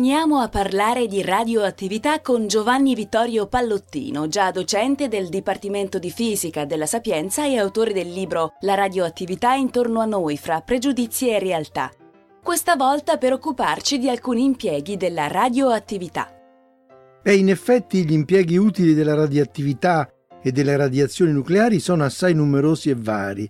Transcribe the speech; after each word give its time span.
Torniamo 0.00 0.38
a 0.38 0.48
parlare 0.48 1.06
di 1.06 1.20
radioattività 1.20 2.22
con 2.22 2.46
Giovanni 2.46 2.94
Vittorio 2.94 3.48
Pallottino, 3.48 4.28
già 4.28 4.50
docente 4.50 5.08
del 5.08 5.28
Dipartimento 5.28 5.98
di 5.98 6.10
Fisica 6.10 6.64
della 6.64 6.86
Sapienza 6.86 7.44
e 7.44 7.58
autore 7.58 7.92
del 7.92 8.10
libro 8.10 8.54
La 8.60 8.74
radioattività 8.74 9.52
intorno 9.52 10.00
a 10.00 10.06
noi 10.06 10.38
fra 10.38 10.62
pregiudizi 10.62 11.28
e 11.28 11.38
realtà. 11.38 11.90
Questa 12.42 12.76
volta 12.76 13.18
per 13.18 13.34
occuparci 13.34 13.98
di 13.98 14.08
alcuni 14.08 14.42
impieghi 14.42 14.96
della 14.96 15.26
radioattività. 15.26 16.34
E 17.22 17.34
in 17.34 17.50
effetti 17.50 18.02
gli 18.06 18.12
impieghi 18.12 18.56
utili 18.56 18.94
della 18.94 19.14
radioattività 19.14 20.10
e 20.42 20.50
delle 20.50 20.78
radiazioni 20.78 21.32
nucleari 21.32 21.78
sono 21.78 22.04
assai 22.04 22.32
numerosi 22.32 22.88
e 22.88 22.96
vari. 22.96 23.46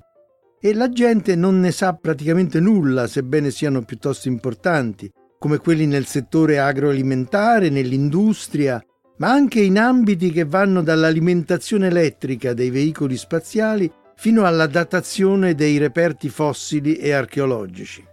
E 0.60 0.74
la 0.74 0.88
gente 0.88 1.36
non 1.36 1.60
ne 1.60 1.70
sa 1.70 1.92
praticamente 1.92 2.58
nulla, 2.58 3.06
sebbene 3.06 3.52
siano 3.52 3.82
piuttosto 3.82 4.26
importanti 4.26 5.08
come 5.40 5.56
quelli 5.56 5.86
nel 5.86 6.04
settore 6.04 6.58
agroalimentare, 6.58 7.70
nell'industria, 7.70 8.78
ma 9.16 9.30
anche 9.30 9.62
in 9.62 9.78
ambiti 9.78 10.30
che 10.30 10.44
vanno 10.44 10.82
dall'alimentazione 10.82 11.86
elettrica 11.86 12.52
dei 12.52 12.68
veicoli 12.68 13.16
spaziali 13.16 13.90
fino 14.16 14.44
alla 14.44 14.66
datazione 14.66 15.54
dei 15.54 15.78
reperti 15.78 16.28
fossili 16.28 16.96
e 16.96 17.12
archeologici. 17.12 18.06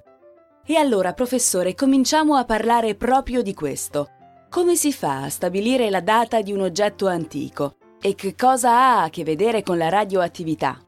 E 0.65 0.75
allora, 0.77 1.11
professore, 1.11 1.75
cominciamo 1.75 2.35
a 2.35 2.45
parlare 2.45 2.95
proprio 2.95 3.41
di 3.41 3.53
questo. 3.53 4.07
Come 4.49 4.77
si 4.77 4.93
fa 4.93 5.23
a 5.23 5.29
stabilire 5.29 5.89
la 5.89 5.99
data 5.99 6.41
di 6.41 6.53
un 6.53 6.61
oggetto 6.61 7.07
antico? 7.07 7.75
E 8.01 8.15
che 8.15 8.35
cosa 8.35 8.71
ha 8.71 9.03
a 9.03 9.09
che 9.09 9.25
vedere 9.25 9.63
con 9.63 9.77
la 9.77 9.89
radioattività? 9.89 10.86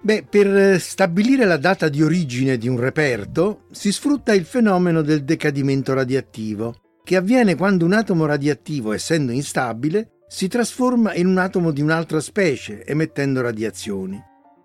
Beh, 0.00 0.24
per 0.28 0.80
stabilire 0.80 1.44
la 1.44 1.56
data 1.56 1.88
di 1.88 2.02
origine 2.02 2.56
di 2.56 2.68
un 2.68 2.78
reperto 2.78 3.64
si 3.72 3.90
sfrutta 3.90 4.32
il 4.32 4.44
fenomeno 4.44 5.02
del 5.02 5.24
decadimento 5.24 5.92
radioattivo, 5.92 6.76
che 7.02 7.16
avviene 7.16 7.56
quando 7.56 7.84
un 7.84 7.92
atomo 7.92 8.24
radioattivo, 8.24 8.92
essendo 8.92 9.32
instabile, 9.32 10.20
si 10.28 10.46
trasforma 10.46 11.14
in 11.14 11.26
un 11.26 11.38
atomo 11.38 11.72
di 11.72 11.80
un'altra 11.80 12.20
specie, 12.20 12.84
emettendo 12.84 13.40
radiazioni. 13.40 14.22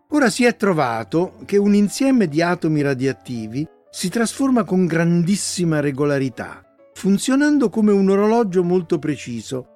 Ora 0.09 0.29
si 0.29 0.45
è 0.45 0.55
trovato 0.55 1.37
che 1.45 1.57
un 1.57 1.73
insieme 1.73 2.27
di 2.27 2.41
atomi 2.43 2.81
radioattivi 2.81 3.67
si 3.89 4.09
trasforma 4.09 4.63
con 4.63 4.85
grandissima 4.85 5.79
regolarità, 5.79 6.63
funzionando 6.93 7.69
come 7.69 7.91
un 7.91 8.07
orologio 8.07 8.63
molto 8.63 8.99
preciso. 8.99 9.67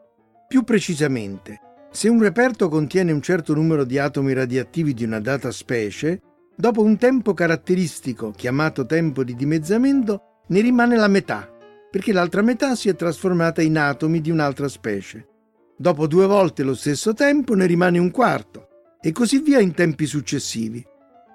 Più 0.48 0.64
precisamente, 0.64 1.60
se 1.98 2.10
un 2.10 2.22
reperto 2.22 2.70
contiene 2.70 3.12
un 3.12 3.24
certo 3.24 3.56
numero 3.56 3.84
di 3.84 3.98
atomi 3.98 4.32
radioattivi 4.32 4.94
di 4.94 5.04
una 5.04 5.20
data 5.20 5.50
specie, 5.50 6.22
dopo 6.56 6.84
un 6.84 6.96
tempo 6.96 7.34
caratteristico, 7.34 8.30
chiamato 8.30 8.86
tempo 8.86 9.24
di 9.24 9.34
dimezzamento, 9.34 10.44
ne 10.50 10.62
rimane 10.62 10.96
la 10.96 11.08
metà, 11.08 11.52
perché 11.90 12.14
l'altra 12.14 12.44
metà 12.44 12.76
si 12.76 12.88
è 12.88 12.96
trasformata 12.96 13.64
in 13.64 13.80
atomi 13.80 14.22
di 14.22 14.30
un'altra 14.30 14.68
specie. 14.68 15.28
Dopo 15.76 16.06
due 16.06 16.28
volte 16.28 16.62
lo 16.62 16.76
stesso 16.76 17.16
tempo 17.16 17.56
ne 17.56 17.66
rimane 17.66 17.98
un 17.98 18.12
quarto, 18.12 18.68
e 19.02 19.12
così 19.12 19.40
via 19.40 19.60
in 19.60 19.74
tempi 19.74 20.06
successivi. 20.06 20.86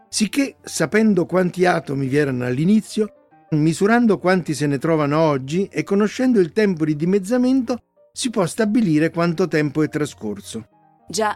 Sicché, 0.09 0.59
sapendo 0.63 1.27
quanti 1.27 1.67
atomi 1.67 2.07
vi 2.07 2.19
erano 2.19 2.45
all'inizio, 2.45 3.49
misurando 3.51 4.17
quanti 4.17 4.55
se 4.55 4.69
ne 4.69 4.79
trovano 4.79 5.19
oggi 5.19 5.67
e 5.73 5.83
conoscendo 5.83 6.39
il 6.39 6.53
tempo 6.53 6.85
di 6.85 6.95
dimezzamento, 6.95 7.79
si 8.13 8.31
può 8.31 8.47
stabilire 8.47 9.11
quanto 9.11 9.49
tempo 9.49 9.83
è 9.83 9.89
trascorso. 9.89 10.67
Già, 11.09 11.35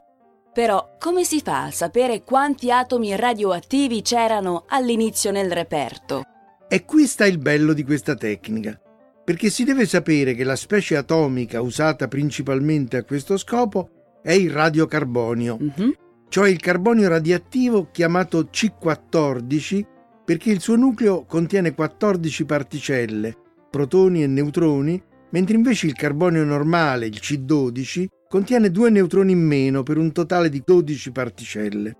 però 0.53 0.97
come 0.99 1.25
si 1.25 1.41
fa 1.41 1.65
a 1.65 1.71
sapere 1.71 2.23
quanti 2.23 2.71
atomi 2.71 3.17
radioattivi 3.17 4.03
c'erano 4.03 4.65
all'inizio 4.69 5.31
nel 5.31 5.51
reperto? 5.51 6.23
E 6.69 6.85
qui 6.85 7.07
sta 7.07 7.27
il 7.27 7.39
bello 7.39 7.73
di 7.73 7.85
questa 7.85 8.15
tecnica, 8.15 8.81
perché 9.25 9.51
si 9.51 9.65
deve 9.65 9.87
sapere 9.87 10.35
che 10.35 10.45
la 10.45 10.57
specie 10.57 10.97
atomica 10.97 11.61
usata 11.61 12.09
principalmente 12.09 12.97
a 12.97 13.05
questo 13.05 13.37
scopo 13.37 13.91
è 14.23 14.33
il 14.33 14.51
radiocarbonio, 14.51 15.59
mm-hmm. 15.63 15.91
cioè 16.29 16.49
il 16.49 16.61
carbonio 16.61 17.09
radioattivo 17.09 17.91
chiamato 17.91 18.49
C14 18.53 19.85
perché 20.25 20.51
il 20.51 20.61
suo 20.61 20.75
nucleo 20.75 21.25
contiene 21.25 21.73
14 21.73 22.45
particelle, 22.45 23.37
protoni 23.71 24.25
e 24.25 24.27
neutroni, 24.27 25.01
mentre 25.37 25.57
invece 25.57 25.87
il 25.87 25.93
carbonio 25.93 26.45
normale, 26.45 27.05
il 27.05 27.19
C12, 27.21 28.07
contiene 28.27 28.71
due 28.71 28.89
neutroni 28.89 29.33
in 29.33 29.47
meno 29.47 29.83
per 29.83 29.99
un 29.99 30.11
totale 30.11 30.49
di 30.49 30.63
12 30.65 31.13
particelle. 31.13 31.95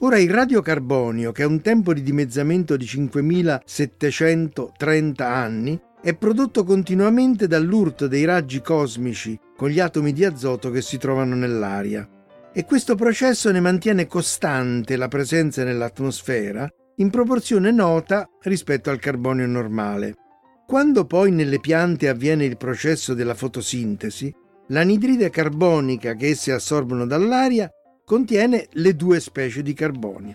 Ora 0.00 0.18
il 0.18 0.28
radiocarbonio, 0.28 1.32
che 1.32 1.44
ha 1.44 1.46
un 1.46 1.62
tempo 1.62 1.94
di 1.94 2.02
dimezzamento 2.02 2.76
di 2.76 2.84
5730 2.84 5.26
anni, 5.26 5.80
è 6.02 6.14
prodotto 6.14 6.64
continuamente 6.64 7.46
dall'urto 7.46 8.08
dei 8.08 8.26
raggi 8.26 8.60
cosmici 8.60 9.40
con 9.56 9.70
gli 9.70 9.80
atomi 9.80 10.12
di 10.12 10.26
azoto 10.26 10.70
che 10.70 10.82
si 10.82 10.98
trovano 10.98 11.34
nell'aria. 11.34 12.06
E 12.52 12.66
questo 12.66 12.94
processo 12.94 13.50
ne 13.50 13.60
mantiene 13.60 14.06
costante 14.06 14.96
la 14.96 15.08
presenza 15.08 15.64
nell'atmosfera 15.64 16.68
in 16.96 17.08
proporzione 17.08 17.70
nota 17.70 18.28
rispetto 18.42 18.90
al 18.90 18.98
carbonio 18.98 19.46
normale. 19.46 20.25
Quando 20.66 21.04
poi 21.04 21.30
nelle 21.30 21.60
piante 21.60 22.08
avviene 22.08 22.44
il 22.44 22.56
processo 22.56 23.14
della 23.14 23.34
fotosintesi, 23.34 24.34
l'anidride 24.68 25.30
carbonica 25.30 26.14
che 26.14 26.30
esse 26.30 26.50
assorbono 26.50 27.06
dall'aria 27.06 27.70
contiene 28.04 28.66
le 28.72 28.96
due 28.96 29.20
specie 29.20 29.62
di 29.62 29.72
carbonio. 29.74 30.34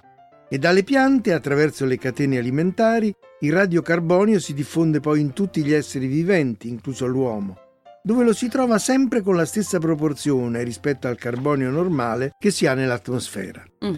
E 0.49 0.57
dalle 0.57 0.83
piante, 0.83 1.33
attraverso 1.33 1.83
le 1.83 1.97
catene 1.97 2.37
alimentari, 2.37 3.13
il 3.41 3.51
radiocarbonio 3.51 4.39
si 4.39 4.53
diffonde 4.53 5.01
poi 5.01 5.19
in 5.19 5.33
tutti 5.33 5.63
gli 5.65 5.73
esseri 5.73 6.07
viventi, 6.07 6.69
incluso 6.69 7.05
l'uomo, 7.07 7.57
dove 8.01 8.23
lo 8.23 8.33
si 8.33 8.47
trova 8.47 8.77
sempre 8.77 9.19
con 9.19 9.35
la 9.35 9.45
stessa 9.45 9.79
proporzione 9.79 10.63
rispetto 10.63 11.09
al 11.09 11.17
carbonio 11.17 11.69
normale 11.69 12.31
che 12.39 12.51
si 12.51 12.67
ha 12.67 12.73
nell'atmosfera. 12.73 13.65
Mm. 13.85 13.95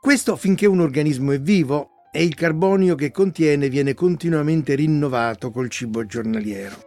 Questo 0.00 0.36
finché 0.36 0.64
un 0.64 0.80
organismo 0.80 1.32
è 1.32 1.40
vivo 1.40 1.90
e 2.10 2.24
il 2.24 2.34
carbonio 2.34 2.94
che 2.94 3.10
contiene 3.10 3.68
viene 3.68 3.94
continuamente 3.94 4.74
rinnovato 4.74 5.50
col 5.50 5.68
cibo 5.68 6.06
giornaliero. 6.06 6.86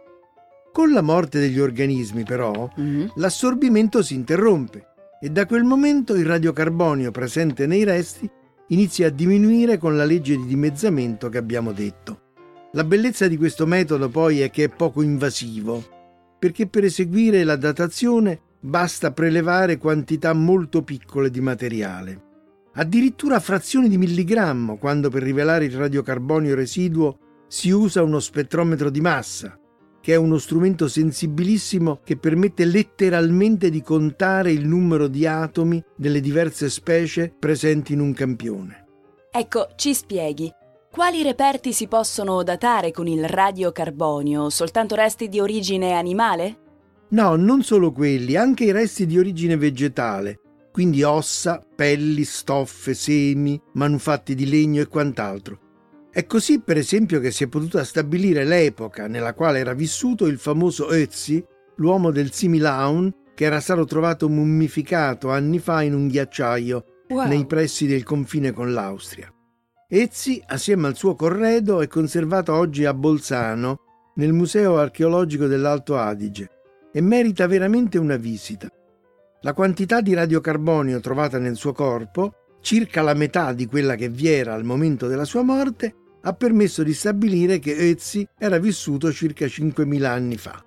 Con 0.72 0.92
la 0.92 1.02
morte 1.02 1.38
degli 1.38 1.60
organismi, 1.60 2.24
però, 2.24 2.70
mm-hmm. 2.80 3.08
l'assorbimento 3.16 4.02
si 4.02 4.14
interrompe 4.14 4.86
e 5.20 5.30
da 5.30 5.46
quel 5.46 5.64
momento 5.64 6.14
il 6.14 6.26
radiocarbonio 6.26 7.10
presente 7.10 7.66
nei 7.66 7.84
resti 7.84 8.28
inizia 8.68 9.08
a 9.08 9.10
diminuire 9.10 9.78
con 9.78 9.96
la 9.96 10.04
legge 10.04 10.36
di 10.36 10.46
dimezzamento 10.46 11.28
che 11.28 11.38
abbiamo 11.38 11.72
detto. 11.72 12.20
La 12.72 12.84
bellezza 12.84 13.28
di 13.28 13.36
questo 13.36 13.66
metodo 13.66 14.08
poi 14.08 14.40
è 14.40 14.50
che 14.50 14.64
è 14.64 14.68
poco 14.70 15.02
invasivo, 15.02 15.84
perché 16.38 16.66
per 16.66 16.84
eseguire 16.84 17.44
la 17.44 17.56
datazione 17.56 18.40
basta 18.58 19.12
prelevare 19.12 19.76
quantità 19.76 20.32
molto 20.32 20.82
piccole 20.82 21.30
di 21.30 21.40
materiale 21.40 22.30
addirittura 22.74 23.40
frazioni 23.40 23.88
di 23.88 23.98
milligrammo 23.98 24.78
quando 24.78 25.10
per 25.10 25.22
rivelare 25.22 25.66
il 25.66 25.76
radiocarbonio 25.76 26.54
residuo 26.54 27.18
si 27.46 27.70
usa 27.70 28.02
uno 28.02 28.18
spettrometro 28.18 28.88
di 28.88 29.00
massa, 29.00 29.58
che 30.00 30.14
è 30.14 30.16
uno 30.16 30.38
strumento 30.38 30.88
sensibilissimo 30.88 32.00
che 32.02 32.16
permette 32.16 32.64
letteralmente 32.64 33.70
di 33.70 33.82
contare 33.82 34.50
il 34.50 34.66
numero 34.66 35.06
di 35.06 35.26
atomi 35.26 35.82
delle 35.96 36.20
diverse 36.20 36.70
specie 36.70 37.32
presenti 37.38 37.92
in 37.92 38.00
un 38.00 38.12
campione. 38.12 38.86
Ecco, 39.30 39.68
ci 39.76 39.94
spieghi. 39.94 40.52
Quali 40.90 41.22
reperti 41.22 41.72
si 41.72 41.88
possono 41.88 42.42
datare 42.42 42.90
con 42.90 43.06
il 43.06 43.26
radiocarbonio? 43.26 44.50
Soltanto 44.50 44.94
resti 44.94 45.28
di 45.28 45.40
origine 45.40 45.92
animale? 45.92 46.58
No, 47.10 47.36
non 47.36 47.62
solo 47.62 47.92
quelli, 47.92 48.36
anche 48.36 48.64
i 48.64 48.72
resti 48.72 49.06
di 49.06 49.18
origine 49.18 49.56
vegetale, 49.56 50.40
quindi 50.72 51.02
ossa, 51.02 51.64
pelli, 51.76 52.24
stoffe, 52.24 52.94
semi, 52.94 53.60
manufatti 53.74 54.34
di 54.34 54.48
legno 54.48 54.80
e 54.80 54.88
quant'altro. 54.88 55.60
È 56.10 56.26
così, 56.26 56.60
per 56.60 56.76
esempio, 56.76 57.20
che 57.20 57.30
si 57.30 57.44
è 57.44 57.46
potuta 57.46 57.84
stabilire 57.84 58.44
l'epoca 58.44 59.06
nella 59.06 59.34
quale 59.34 59.60
era 59.60 59.74
vissuto 59.74 60.26
il 60.26 60.38
famoso 60.38 60.88
Ötzi, 60.88 61.44
l'uomo 61.76 62.10
del 62.10 62.32
Similaun, 62.32 63.12
che 63.34 63.44
era 63.44 63.60
stato 63.60 63.84
trovato 63.84 64.28
mummificato 64.28 65.30
anni 65.30 65.58
fa 65.58 65.82
in 65.82 65.94
un 65.94 66.08
ghiacciaio 66.08 66.84
wow. 67.08 67.26
nei 67.26 67.46
pressi 67.46 67.86
del 67.86 68.02
confine 68.02 68.52
con 68.52 68.72
l'Austria. 68.72 69.32
Ezzi, 69.88 70.42
assieme 70.46 70.86
al 70.86 70.96
suo 70.96 71.14
corredo, 71.14 71.82
è 71.82 71.86
conservato 71.86 72.54
oggi 72.54 72.86
a 72.86 72.94
Bolzano, 72.94 73.80
nel 74.14 74.32
Museo 74.32 74.78
archeologico 74.78 75.46
dell'Alto 75.46 75.98
Adige. 75.98 76.48
e 76.94 77.00
merita 77.00 77.46
veramente 77.46 77.98
una 77.98 78.16
visita. 78.16 78.68
La 79.44 79.54
quantità 79.54 80.00
di 80.00 80.14
radiocarbonio 80.14 81.00
trovata 81.00 81.38
nel 81.38 81.56
suo 81.56 81.72
corpo, 81.72 82.34
circa 82.60 83.02
la 83.02 83.14
metà 83.14 83.52
di 83.52 83.66
quella 83.66 83.96
che 83.96 84.08
vi 84.08 84.28
era 84.28 84.54
al 84.54 84.62
momento 84.62 85.08
della 85.08 85.24
sua 85.24 85.42
morte, 85.42 85.96
ha 86.20 86.32
permesso 86.32 86.84
di 86.84 86.94
stabilire 86.94 87.58
che 87.58 87.74
Ötzi 87.74 88.24
era 88.38 88.58
vissuto 88.58 89.10
circa 89.12 89.46
5.000 89.46 90.04
anni 90.04 90.36
fa. 90.36 90.64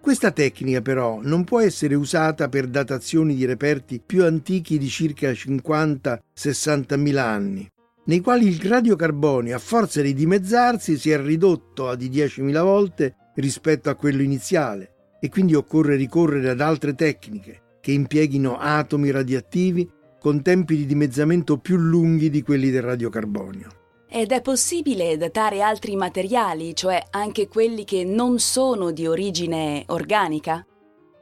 Questa 0.00 0.30
tecnica 0.30 0.80
però 0.80 1.20
non 1.22 1.44
può 1.44 1.60
essere 1.60 1.94
usata 1.94 2.48
per 2.48 2.68
datazioni 2.68 3.34
di 3.34 3.44
reperti 3.44 4.00
più 4.00 4.24
antichi 4.24 4.78
di 4.78 4.88
circa 4.88 5.30
50-60 5.32 6.98
mila 6.98 7.26
anni, 7.26 7.68
nei 8.06 8.20
quali 8.20 8.46
il 8.46 8.62
radiocarbonio 8.62 9.54
a 9.54 9.58
forza 9.58 10.00
di 10.00 10.14
dimezzarsi 10.14 10.96
si 10.96 11.10
è 11.10 11.20
ridotto 11.20 11.90
a 11.90 11.96
di 11.96 12.08
10.000 12.08 12.62
volte 12.62 13.14
rispetto 13.34 13.90
a 13.90 13.94
quello 13.94 14.22
iniziale 14.22 15.18
e 15.20 15.28
quindi 15.28 15.54
occorre 15.54 15.96
ricorrere 15.96 16.48
ad 16.48 16.62
altre 16.62 16.94
tecniche 16.94 17.68
che 17.80 17.92
impieghino 17.92 18.58
atomi 18.58 19.10
radioattivi 19.10 19.88
con 20.20 20.42
tempi 20.42 20.76
di 20.76 20.86
dimezzamento 20.86 21.56
più 21.56 21.76
lunghi 21.76 22.30
di 22.30 22.42
quelli 22.42 22.70
del 22.70 22.82
radiocarbonio. 22.82 23.68
Ed 24.12 24.32
è 24.32 24.42
possibile 24.42 25.16
datare 25.16 25.62
altri 25.62 25.94
materiali, 25.96 26.74
cioè 26.74 27.00
anche 27.10 27.46
quelli 27.46 27.84
che 27.84 28.04
non 28.04 28.38
sono 28.38 28.90
di 28.90 29.06
origine 29.06 29.84
organica? 29.86 30.66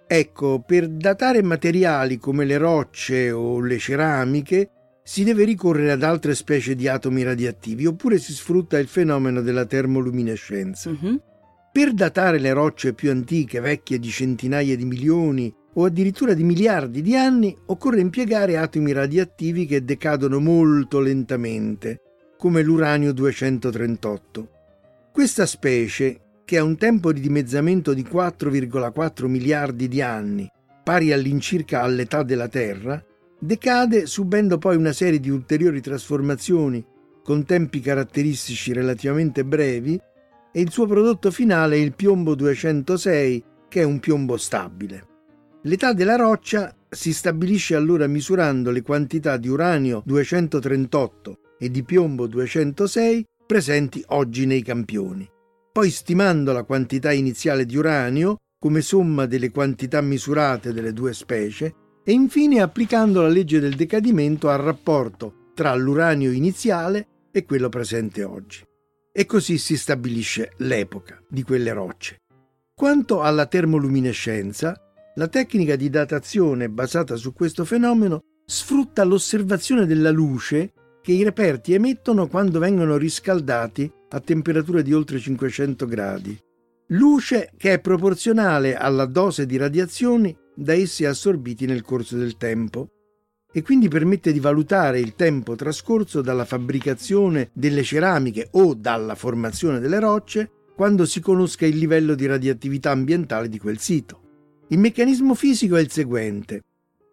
Ecco, 0.06 0.62
per 0.66 0.88
datare 0.88 1.42
materiali 1.42 2.16
come 2.16 2.46
le 2.46 2.56
rocce 2.56 3.30
o 3.30 3.60
le 3.60 3.76
ceramiche 3.76 4.70
si 5.02 5.22
deve 5.22 5.44
ricorrere 5.44 5.92
ad 5.92 6.02
altre 6.02 6.34
specie 6.34 6.74
di 6.74 6.88
atomi 6.88 7.22
radioattivi 7.22 7.84
oppure 7.84 8.18
si 8.18 8.32
sfrutta 8.32 8.78
il 8.78 8.88
fenomeno 8.88 9.42
della 9.42 9.66
termoluminescenza. 9.66 10.88
Uh-huh. 10.88 11.20
Per 11.70 11.92
datare 11.92 12.38
le 12.38 12.52
rocce 12.54 12.94
più 12.94 13.10
antiche, 13.10 13.60
vecchie 13.60 13.98
di 13.98 14.08
centinaia 14.08 14.74
di 14.76 14.84
milioni 14.86 15.54
o 15.78 15.84
addirittura 15.84 16.34
di 16.34 16.42
miliardi 16.42 17.02
di 17.02 17.14
anni, 17.14 17.56
occorre 17.66 18.00
impiegare 18.00 18.56
atomi 18.56 18.90
radioattivi 18.92 19.64
che 19.64 19.84
decadono 19.84 20.40
molto 20.40 20.98
lentamente 20.98 22.00
come 22.36 22.62
l'uranio 22.62 23.12
238. 23.12 24.48
Questa 25.12 25.46
specie, 25.46 26.20
che 26.44 26.58
ha 26.58 26.64
un 26.64 26.76
tempo 26.76 27.12
di 27.12 27.20
dimezzamento 27.20 27.94
di 27.94 28.02
4,4 28.02 29.26
miliardi 29.26 29.86
di 29.86 30.02
anni, 30.02 30.50
pari 30.82 31.12
all'incirca 31.12 31.82
all'età 31.82 32.24
della 32.24 32.48
Terra, 32.48 33.00
decade 33.38 34.06
subendo 34.06 34.58
poi 34.58 34.74
una 34.74 34.92
serie 34.92 35.20
di 35.20 35.30
ulteriori 35.30 35.80
trasformazioni 35.80 36.84
con 37.22 37.44
tempi 37.44 37.80
caratteristici 37.80 38.72
relativamente 38.72 39.44
brevi 39.44 40.00
e 40.50 40.60
il 40.60 40.72
suo 40.72 40.86
prodotto 40.86 41.30
finale 41.30 41.76
è 41.76 41.78
il 41.78 41.94
piombo 41.94 42.34
206 42.34 43.44
che 43.68 43.82
è 43.82 43.84
un 43.84 44.00
piombo 44.00 44.36
stabile. 44.36 45.17
L'età 45.68 45.92
della 45.92 46.16
roccia 46.16 46.74
si 46.88 47.12
stabilisce 47.12 47.74
allora 47.74 48.06
misurando 48.06 48.70
le 48.70 48.80
quantità 48.80 49.36
di 49.36 49.48
uranio 49.48 50.02
238 50.06 51.40
e 51.58 51.70
di 51.70 51.82
piombo 51.82 52.26
206 52.26 53.26
presenti 53.44 54.02
oggi 54.08 54.46
nei 54.46 54.62
campioni. 54.62 55.28
Poi 55.70 55.90
stimando 55.90 56.52
la 56.52 56.62
quantità 56.62 57.12
iniziale 57.12 57.66
di 57.66 57.76
uranio 57.76 58.36
come 58.58 58.80
somma 58.80 59.26
delle 59.26 59.50
quantità 59.50 60.00
misurate 60.00 60.72
delle 60.72 60.94
due 60.94 61.12
specie 61.12 61.74
e 62.02 62.12
infine 62.12 62.62
applicando 62.62 63.20
la 63.20 63.28
legge 63.28 63.60
del 63.60 63.74
decadimento 63.74 64.48
al 64.48 64.60
rapporto 64.60 65.50
tra 65.52 65.74
l'uranio 65.74 66.30
iniziale 66.30 67.26
e 67.30 67.44
quello 67.44 67.68
presente 67.68 68.24
oggi. 68.24 68.64
E 69.12 69.26
così 69.26 69.58
si 69.58 69.76
stabilisce 69.76 70.52
l'epoca 70.58 71.22
di 71.28 71.42
quelle 71.42 71.74
rocce. 71.74 72.16
Quanto 72.74 73.20
alla 73.20 73.44
termoluminescenza, 73.44 74.87
la 75.18 75.26
tecnica 75.26 75.74
di 75.74 75.90
datazione 75.90 76.70
basata 76.70 77.16
su 77.16 77.32
questo 77.32 77.64
fenomeno 77.64 78.20
sfrutta 78.46 79.02
l'osservazione 79.02 79.84
della 79.84 80.12
luce 80.12 80.72
che 81.02 81.10
i 81.10 81.24
reperti 81.24 81.74
emettono 81.74 82.28
quando 82.28 82.60
vengono 82.60 82.96
riscaldati 82.96 83.90
a 84.10 84.20
temperatura 84.20 84.80
di 84.80 84.94
oltre 84.94 85.18
500 85.18 85.86
gradi. 85.86 86.38
Luce 86.90 87.50
che 87.56 87.72
è 87.72 87.80
proporzionale 87.80 88.76
alla 88.76 89.06
dose 89.06 89.44
di 89.44 89.56
radiazioni 89.56 90.34
da 90.54 90.72
essi 90.72 91.04
assorbiti 91.04 91.66
nel 91.66 91.82
corso 91.82 92.16
del 92.16 92.36
tempo 92.36 92.88
e 93.52 93.62
quindi 93.62 93.88
permette 93.88 94.32
di 94.32 94.38
valutare 94.38 95.00
il 95.00 95.16
tempo 95.16 95.56
trascorso 95.56 96.22
dalla 96.22 96.44
fabbricazione 96.44 97.50
delle 97.54 97.82
ceramiche 97.82 98.50
o 98.52 98.72
dalla 98.74 99.16
formazione 99.16 99.80
delle 99.80 99.98
rocce 99.98 100.50
quando 100.76 101.04
si 101.04 101.18
conosca 101.20 101.66
il 101.66 101.76
livello 101.76 102.14
di 102.14 102.26
radioattività 102.26 102.92
ambientale 102.92 103.48
di 103.48 103.58
quel 103.58 103.78
sito. 103.78 104.26
Il 104.70 104.78
meccanismo 104.78 105.34
fisico 105.34 105.76
è 105.76 105.80
il 105.80 105.90
seguente. 105.90 106.62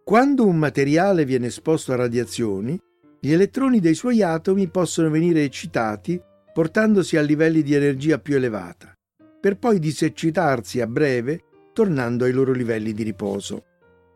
Quando 0.04 0.46
un 0.46 0.56
materiale 0.56 1.24
viene 1.24 1.46
esposto 1.46 1.92
a 1.92 1.96
radiazioni, 1.96 2.78
gli 3.18 3.32
elettroni 3.32 3.80
dei 3.80 3.94
suoi 3.94 4.22
atomi 4.22 4.68
possono 4.68 5.08
venire 5.08 5.42
eccitati 5.42 6.20
portandosi 6.52 7.16
a 7.16 7.22
livelli 7.22 7.62
di 7.62 7.72
energia 7.72 8.18
più 8.18 8.36
elevata, 8.36 8.94
per 9.40 9.56
poi 9.56 9.78
diseccitarsi 9.78 10.82
a 10.82 10.86
breve 10.86 11.44
tornando 11.72 12.24
ai 12.26 12.32
loro 12.32 12.52
livelli 12.52 12.92
di 12.92 13.02
riposo. 13.02 13.64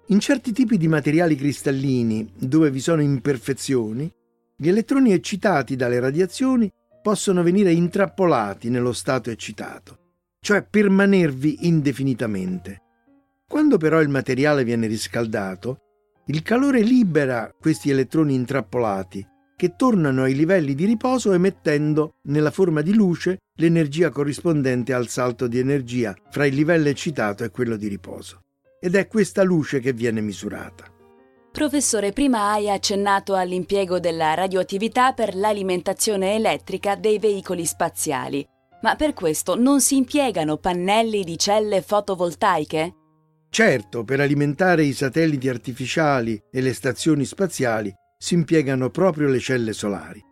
In 0.08 0.20
certi 0.20 0.52
tipi 0.52 0.76
di 0.76 0.88
materiali 0.88 1.34
cristallini, 1.34 2.31
dove 2.36 2.70
vi 2.70 2.81
sono 2.81 3.00
imperfezioni, 3.00 4.12
gli 4.54 4.69
elettroni 4.69 5.12
eccitati 5.12 5.76
dalle 5.76 5.98
radiazioni 5.98 6.70
possono 7.02 7.43
venire 7.43 7.72
intrappolati 7.72 8.69
nello 8.69 8.93
stato 8.93 9.31
eccitato, 9.31 9.98
cioè 10.40 10.62
permanervi 10.62 11.66
indefinitamente. 11.66 12.82
Quando 13.70 13.88
però 13.88 14.02
il 14.02 14.08
materiale 14.08 14.64
viene 14.64 14.88
riscaldato, 14.88 15.76
il 16.26 16.43
calore 16.43 16.81
libera 16.81 17.55
questi 17.56 17.88
elettroni 17.88 18.34
intrappolati 18.34 19.25
che 19.55 19.76
tornano 19.76 20.25
ai 20.25 20.34
livelli 20.34 20.75
di 20.75 20.87
riposo 20.87 21.32
emettendo, 21.32 22.14
nella 22.22 22.50
forma 22.50 22.81
di 22.81 22.93
luce, 22.93 23.43
l'energia 23.61 24.11
corrispondente 24.11 24.93
al 24.93 25.06
salto 25.06 25.46
di 25.46 25.61
energia 25.61 26.17
fra 26.31 26.46
il 26.46 26.56
livello 26.56 26.88
eccitato 26.88 27.44
e 27.44 27.50
quello 27.50 27.76
di 27.76 27.87
riposo. 27.87 28.40
Ed 28.81 28.96
è 28.96 29.06
questa 29.06 29.44
luce 29.44 29.78
che 29.78 29.93
viene 29.93 30.20
misurata. 30.20 30.87
Professore, 31.52 32.11
prima 32.11 32.50
hai 32.50 32.69
accennato 32.69 33.37
all'impiego 33.37 34.00
della 34.00 34.34
radioattività 34.34 35.12
per 35.12 35.37
l'alimentazione 35.37 36.34
elettrica 36.34 36.96
dei 36.96 37.20
veicoli 37.20 37.64
spaziali, 37.64 38.44
ma 38.82 38.96
per 38.96 39.14
questo 39.14 39.55
non 39.55 39.81
si 39.81 39.96
impiegano 39.96 40.56
pannelli 40.56 41.22
di 41.22 41.39
celle 41.39 41.82
fotovoltaiche? 41.82 42.94
Certo, 43.50 44.04
per 44.04 44.20
alimentare 44.20 44.84
i 44.84 44.92
satelliti 44.92 45.48
artificiali 45.48 46.40
e 46.52 46.60
le 46.60 46.72
stazioni 46.72 47.24
spaziali 47.24 47.92
si 48.16 48.34
impiegano 48.34 48.90
proprio 48.90 49.28
le 49.28 49.40
celle 49.40 49.72
solari. 49.72 50.22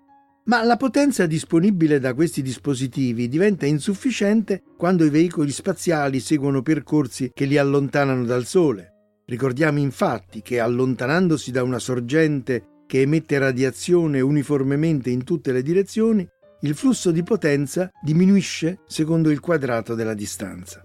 Ma 0.45 0.63
la 0.63 0.77
potenza 0.77 1.27
disponibile 1.27 1.99
da 1.99 2.15
questi 2.15 2.43
dispositivi 2.43 3.29
diventa 3.29 3.67
insufficiente 3.67 4.63
quando 4.77 5.05
i 5.05 5.11
veicoli 5.11 5.51
spaziali 5.51 6.21
seguono 6.21 6.63
percorsi 6.63 7.33
che 7.35 7.45
li 7.45 7.59
allontanano 7.59 8.25
dal 8.25 8.47
Sole. 8.47 8.93
Ricordiamo 9.27 9.79
infatti 9.79 10.41
che 10.41 10.61
allontanandosi 10.61 11.51
da 11.51 11.63
una 11.65 11.81
sorgente 11.81 12.85
che 12.87 13.03
emette 13.03 13.37
radiazione 13.39 14.21
uniformemente 14.21 15.11
in 15.11 15.25
tutte 15.25 15.53
le 15.53 15.63
direzioni, 15.63 16.27
il 16.63 16.75
flusso 16.75 17.11
di 17.11 17.23
potenza 17.23 17.91
diminuisce 18.01 18.79
secondo 18.87 19.29
il 19.29 19.41
quadrato 19.41 19.95
della 19.95 20.15
distanza. 20.15 20.83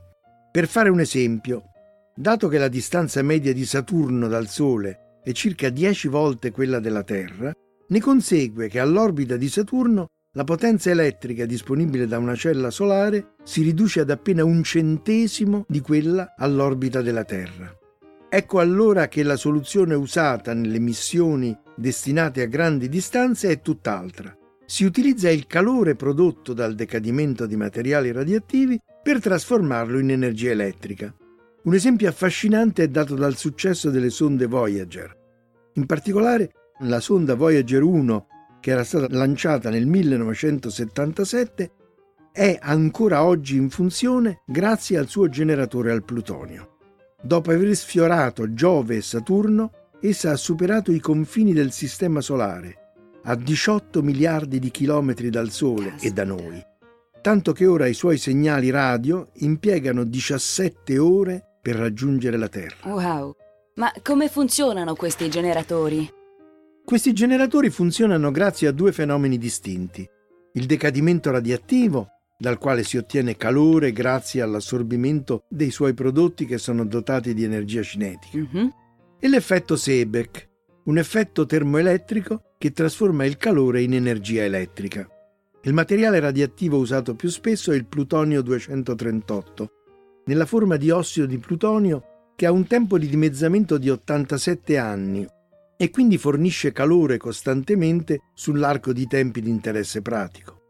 Per 0.52 0.68
fare 0.68 0.90
un 0.90 1.00
esempio, 1.00 1.70
Dato 2.16 2.48
che 2.48 2.60
la 2.60 2.68
distanza 2.68 3.24
media 3.24 3.54
di 3.54 3.66
Saturno 3.66 4.28
dal 4.28 4.48
Sole 4.48 5.20
è 5.24 5.32
circa 5.32 5.70
10 5.70 6.10
volte 6.10 6.52
quella 6.52 6.80
della 6.80 7.02
Terra, 7.02 7.52
ne 7.88 8.00
consegue 8.00 8.68
che 8.68 8.80
all'orbita 8.80 9.36
di 9.36 9.50
Saturno 9.50 10.10
la 10.36 10.44
potenza 10.44 10.92
elettrica 10.92 11.48
disponibile 11.48 12.06
da 12.06 12.20
una 12.20 12.36
cella 12.36 12.70
solare 12.70 13.34
si 13.44 13.64
riduce 13.64 14.02
ad 14.02 14.12
appena 14.12 14.44
un 14.44 14.64
centesimo 14.64 15.66
di 15.68 15.80
quella 15.80 16.36
all'orbita 16.38 17.02
della 17.02 17.24
Terra. 17.24 17.76
Ecco 18.30 18.60
allora 18.60 19.08
che 19.08 19.24
la 19.24 19.36
soluzione 19.36 19.96
usata 19.96 20.54
nelle 20.54 20.80
missioni 20.80 21.58
destinate 21.76 22.44
a 22.44 22.48
grandi 22.48 22.90
distanze 22.90 23.50
è 23.50 23.62
tutt'altra. 23.62 24.36
Si 24.68 24.86
utilizza 24.86 25.32
il 25.32 25.48
calore 25.48 25.96
prodotto 25.96 26.54
dal 26.54 26.76
decadimento 26.76 27.48
di 27.48 27.56
materiali 27.56 28.12
radioattivi 28.12 28.80
per 29.02 29.20
trasformarlo 29.20 29.98
in 29.98 30.12
energia 30.12 30.52
elettrica. 30.52 31.12
Un 31.66 31.74
esempio 31.74 32.10
affascinante 32.10 32.84
è 32.84 32.88
dato 32.90 33.16
dal 33.16 33.38
successo 33.38 33.90
delle 33.90 34.10
sonde 34.10 34.48
Voyager. 34.48 35.18
In 35.76 35.86
particolare 35.86 36.52
la 36.80 37.00
sonda 37.00 37.36
Voyager 37.36 37.82
1, 37.82 38.28
che 38.60 38.72
era 38.72 38.84
stata 38.84 39.08
lanciata 39.10 39.70
nel 39.70 39.88
1977, 39.88 41.72
è 42.34 42.58
ancora 42.62 43.24
oggi 43.24 43.56
in 43.56 43.70
funzione 43.70 44.42
grazie 44.46 44.98
al 44.98 45.08
suo 45.08 45.30
generatore 45.30 45.94
al 45.94 46.04
plutonio. 46.04 46.80
Dopo 47.22 47.52
aver 47.52 47.74
sfiorato 47.78 48.54
Giove 48.54 48.98
e 48.98 49.02
Saturno, 49.02 49.72
essa 50.02 50.32
ha 50.32 50.36
superato 50.36 50.92
i 50.92 51.00
confini 51.00 51.54
del 51.54 51.72
Sistema 51.72 52.20
Solare, 52.20 52.76
a 53.24 53.36
18 53.36 54.02
miliardi 54.02 54.60
di 54.60 54.70
chilometri 54.70 55.30
dal 55.30 55.50
Sole 55.50 55.96
e 56.02 56.12
da 56.12 56.26
noi, 56.26 56.62
tanto 57.22 57.54
che 57.54 57.66
ora 57.66 57.88
i 57.88 57.94
suoi 57.94 58.18
segnali 58.18 58.70
radio 58.70 59.30
impiegano 59.36 60.04
17 60.04 60.98
ore 60.98 61.48
per 61.64 61.78
raggiungere 61.78 62.36
la 62.38 62.50
Terra. 62.50 62.76
Wow! 62.84 63.34
Ma 63.76 63.90
come 64.04 64.28
funzionano 64.28 64.94
questi 64.96 65.30
generatori? 65.30 66.08
Questi 66.84 67.14
generatori 67.14 67.70
funzionano 67.70 68.30
grazie 68.32 68.68
a 68.68 68.72
due 68.74 68.92
fenomeni 68.92 69.38
distinti. 69.38 70.06
Il 70.56 70.66
decadimento 70.66 71.32
radioattivo, 71.32 72.10
dal 72.38 72.58
quale 72.58 72.84
si 72.84 72.98
ottiene 72.98 73.38
calore 73.38 73.94
grazie 73.94 74.42
all'assorbimento 74.42 75.46
dei 75.48 75.72
suoi 75.72 75.94
prodotti 75.94 76.46
che 76.46 76.58
sono 76.58 76.86
dotati 76.86 77.34
di 77.34 77.46
energia 77.46 77.82
cinetica, 77.82 78.38
Mhm. 78.38 78.74
e 79.20 79.30
l'effetto 79.30 79.78
Seebeck, 79.78 80.50
un 80.84 80.98
effetto 80.98 81.46
termoelettrico 81.46 82.56
che 82.58 82.74
trasforma 82.74 83.24
il 83.24 83.38
calore 83.38 83.82
in 83.82 83.94
energia 83.94 84.44
elettrica. 84.44 85.08
Il 85.62 85.72
materiale 85.74 86.20
radioattivo 86.20 86.78
usato 86.78 87.16
più 87.16 87.30
spesso 87.30 87.72
è 87.72 87.76
il 87.76 87.86
plutonio 87.88 88.42
238, 88.42 89.70
nella 90.26 90.46
forma 90.46 90.76
di 90.78 90.90
ossido 90.90 91.26
di 91.26 91.38
plutonio 91.38 92.32
che 92.36 92.46
ha 92.46 92.52
un 92.52 92.66
tempo 92.68 92.98
di 92.98 93.08
dimezzamento 93.08 93.78
di 93.78 93.90
87 93.90 94.78
anni 94.78 95.28
e 95.78 95.90
quindi 95.90 96.18
fornisce 96.18 96.72
calore 96.72 97.18
costantemente 97.18 98.22
sull'arco 98.34 98.94
di 98.94 99.08
tempi 99.08 99.42
di 99.42 99.50
interesse 99.50 100.02
pratico. 100.02 100.62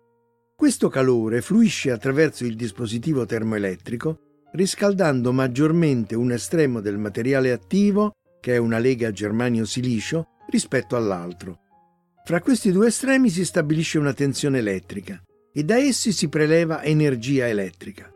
Questo 0.55 0.89
calore 0.89 1.41
fluisce 1.41 1.91
attraverso 1.91 2.45
il 2.45 2.55
dispositivo 2.55 3.25
termoelettrico 3.25 4.19
riscaldando 4.53 5.31
maggiormente 5.31 6.15
un 6.15 6.31
estremo 6.31 6.79
del 6.79 6.97
materiale 6.97 7.51
attivo, 7.51 8.13
che 8.39 8.53
è 8.53 8.57
una 8.57 8.77
lega 8.77 9.11
germanio-silicio, 9.11 10.27
rispetto 10.49 10.95
all'altro. 10.95 11.59
Fra 12.23 12.39
questi 12.41 12.71
due 12.71 12.87
estremi 12.87 13.29
si 13.29 13.43
stabilisce 13.43 13.97
una 13.97 14.13
tensione 14.13 14.59
elettrica 14.59 15.21
e 15.51 15.63
da 15.63 15.77
essi 15.77 16.11
si 16.11 16.29
preleva 16.29 16.83
energia 16.83 17.47
elettrica. 17.47 18.12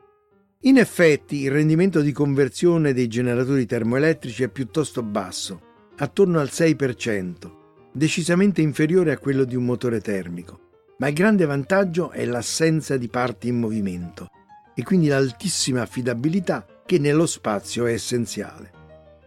In 0.61 0.77
effetti 0.77 1.41
il 1.41 1.51
rendimento 1.51 2.01
di 2.01 2.11
conversione 2.11 2.91
dei 2.91 3.07
generatori 3.07 3.67
termoelettrici 3.67 4.41
è 4.41 4.47
piuttosto 4.47 5.03
basso, 5.03 5.61
attorno 5.97 6.39
al 6.39 6.49
6%, 6.51 7.51
decisamente 7.93 8.61
inferiore 8.61 9.11
a 9.11 9.19
quello 9.19 9.43
di 9.43 9.55
un 9.55 9.65
motore 9.65 10.01
termico, 10.01 10.59
ma 10.97 11.09
il 11.09 11.13
grande 11.13 11.45
vantaggio 11.45 12.09
è 12.09 12.25
l'assenza 12.25 12.97
di 12.97 13.07
parti 13.07 13.49
in 13.49 13.59
movimento 13.59 14.29
e 14.73 14.81
quindi 14.81 15.07
l'altissima 15.07 15.83
affidabilità 15.83 16.65
che 16.87 16.97
nello 16.97 17.27
spazio 17.27 17.85
è 17.85 17.91
essenziale. 17.91 18.71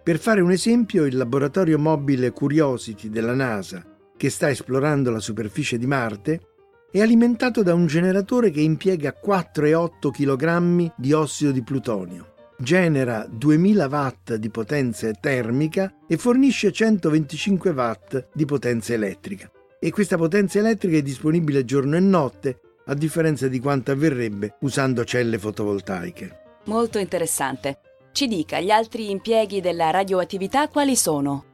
Per 0.02 0.18
fare 0.18 0.40
un 0.40 0.50
esempio, 0.50 1.04
il 1.04 1.16
laboratorio 1.16 1.78
mobile 1.78 2.32
Curiosity 2.32 3.08
della 3.08 3.34
NASA, 3.34 3.84
che 4.16 4.30
sta 4.30 4.50
esplorando 4.50 5.12
la 5.12 5.20
superficie 5.20 5.78
di 5.78 5.86
Marte, 5.86 6.49
è 6.92 7.00
alimentato 7.00 7.62
da 7.62 7.72
un 7.72 7.86
generatore 7.86 8.50
che 8.50 8.60
impiega 8.60 9.14
4,8 9.24 10.10
kg 10.10 10.92
di 10.96 11.12
ossido 11.12 11.52
di 11.52 11.62
plutonio, 11.62 12.34
genera 12.58 13.26
2000 13.30 13.86
watt 13.86 14.34
di 14.34 14.50
potenza 14.50 15.08
termica 15.12 15.94
e 16.08 16.16
fornisce 16.16 16.72
125 16.72 17.70
watt 17.70 18.28
di 18.32 18.44
potenza 18.44 18.92
elettrica. 18.92 19.50
E 19.78 19.90
questa 19.90 20.16
potenza 20.16 20.58
elettrica 20.58 20.96
è 20.96 21.02
disponibile 21.02 21.64
giorno 21.64 21.96
e 21.96 22.00
notte, 22.00 22.60
a 22.86 22.94
differenza 22.94 23.46
di 23.46 23.60
quanto 23.60 23.92
avverrebbe 23.92 24.56
usando 24.60 25.04
celle 25.04 25.38
fotovoltaiche. 25.38 26.38
Molto 26.64 26.98
interessante. 26.98 27.78
Ci 28.12 28.26
dica, 28.26 28.58
gli 28.58 28.70
altri 28.70 29.10
impieghi 29.10 29.60
della 29.60 29.90
radioattività 29.90 30.68
quali 30.68 30.96
sono? 30.96 31.49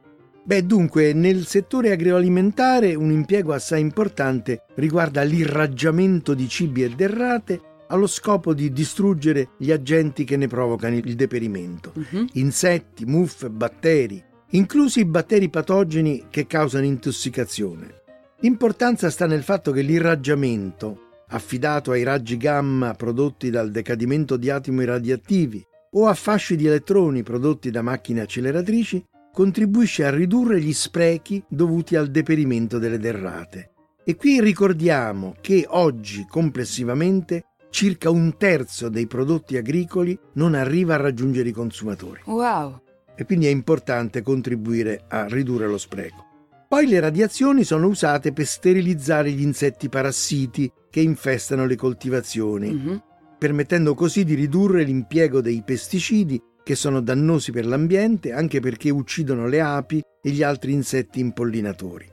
Beh, 0.47 0.65
dunque, 0.65 1.11
nel 1.11 1.45
settore 1.45 1.91
agroalimentare 1.91 2.95
un 2.95 3.11
impiego 3.11 3.51
assai 3.51 3.81
importante 3.81 4.61
riguarda 4.75 5.21
l'irraggiamento 5.23 6.33
di 6.33 6.47
cibi 6.47 6.85
e 6.85 6.89
derrate 6.91 7.59
allo 7.87 8.07
scopo 8.07 8.53
di 8.53 8.71
distruggere 8.71 9.49
gli 9.57 9.73
agenti 9.73 10.23
che 10.23 10.37
ne 10.37 10.47
provocano 10.47 10.95
il 10.95 11.15
deperimento. 11.15 11.91
Mhm. 11.93 12.27
Insetti, 12.35 13.03
muffe, 13.03 13.49
batteri, 13.49 14.23
inclusi 14.51 15.01
i 15.01 15.05
batteri 15.05 15.49
patogeni 15.49 16.27
che 16.29 16.47
causano 16.47 16.85
intossicazione. 16.85 18.03
L'importanza 18.39 19.09
sta 19.09 19.25
nel 19.25 19.43
fatto 19.43 19.73
che 19.73 19.81
l'irraggiamento, 19.81 21.25
affidato 21.27 21.91
ai 21.91 22.03
raggi 22.03 22.37
gamma 22.37 22.93
prodotti 22.93 23.49
dal 23.49 23.69
decadimento 23.69 24.37
di 24.37 24.49
atomi 24.49 24.85
radioattivi 24.85 25.61
o 25.91 26.07
a 26.07 26.13
fasci 26.13 26.55
di 26.55 26.67
elettroni 26.67 27.21
prodotti 27.21 27.69
da 27.69 27.81
macchine 27.81 28.21
acceleratrici, 28.21 29.03
contribuisce 29.41 30.03
a 30.03 30.09
ridurre 30.09 30.59
gli 30.59 30.73
sprechi 30.73 31.43
dovuti 31.47 31.95
al 31.95 32.09
deperimento 32.09 32.79
delle 32.79 32.97
derrate. 32.97 33.69
E 34.03 34.15
qui 34.15 34.41
ricordiamo 34.41 35.35
che 35.41 35.63
oggi 35.69 36.25
complessivamente 36.27 37.43
circa 37.69 38.09
un 38.09 38.35
terzo 38.35 38.89
dei 38.89 39.05
prodotti 39.05 39.55
agricoli 39.55 40.17
non 40.33 40.55
arriva 40.55 40.95
a 40.95 40.97
raggiungere 40.97 41.49
i 41.49 41.51
consumatori 41.51 42.21
Wow! 42.25 42.81
e 43.15 43.25
quindi 43.25 43.45
è 43.45 43.49
importante 43.49 44.23
contribuire 44.23 45.03
a 45.07 45.27
ridurre 45.27 45.67
lo 45.67 45.77
spreco. 45.77 46.25
Poi 46.67 46.87
le 46.87 46.99
radiazioni 46.99 47.63
sono 47.63 47.85
usate 47.85 48.33
per 48.33 48.47
sterilizzare 48.47 49.29
gli 49.29 49.43
insetti 49.43 49.87
parassiti 49.87 50.67
che 50.89 51.01
infestano 51.01 51.67
le 51.67 51.75
coltivazioni, 51.75 52.71
Mhm. 52.73 53.03
permettendo 53.37 53.93
così 53.93 54.23
di 54.23 54.33
ridurre 54.33 54.81
l'impiego 54.81 55.41
dei 55.41 55.61
pesticidi 55.63 56.41
che 56.67 56.75
sono 56.75 56.99
dannosi 56.99 57.53
per 57.53 57.65
l'ambiente 57.65 58.33
anche 58.33 58.59
perché 58.59 58.89
uccidono 58.89 59.47
le 59.47 59.61
api 59.61 60.03
e 60.21 60.29
gli 60.31 60.43
altri 60.43 60.73
insetti 60.73 61.21
impollinatori. 61.21 62.11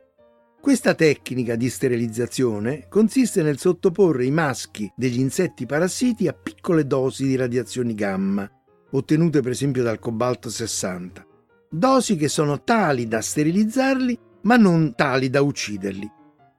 Questa 0.60 0.94
tecnica 0.94 1.56
di 1.56 1.68
sterilizzazione 1.68 2.86
consiste 2.88 3.42
nel 3.42 3.58
sottoporre 3.58 4.24
i 4.24 4.30
maschi 4.30 4.88
degli 4.94 5.18
insetti 5.18 5.66
parassiti 5.66 6.28
a 6.28 6.32
piccole 6.32 6.86
dosi 6.86 7.26
di 7.26 7.34
radiazioni 7.34 7.94
gamma, 7.94 8.48
ottenute 8.92 9.40
per 9.40 9.50
esempio 9.50 9.82
dal 9.82 9.98
cobalto 9.98 10.48
60, 10.48 11.26
dosi 11.68 12.14
che 12.14 12.28
sono 12.28 12.62
tali 12.62 13.08
da 13.08 13.20
sterilizzarli 13.20 14.16
ma 14.42 14.56
non 14.56 14.94
tali 14.94 15.30
da 15.30 15.42
ucciderli. 15.42 16.08